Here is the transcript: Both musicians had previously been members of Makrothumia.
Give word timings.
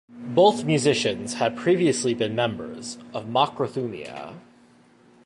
Both 0.09 0.65
musicians 0.65 1.35
had 1.35 1.55
previously 1.55 2.15
been 2.15 2.33
members 2.33 2.97
of 3.13 3.25
Makrothumia. 3.25 4.35